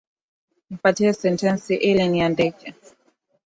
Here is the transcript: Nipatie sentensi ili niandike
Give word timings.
Nipatie 0.69 1.13
sentensi 1.13 1.75
ili 1.75 2.07
niandike 2.07 2.75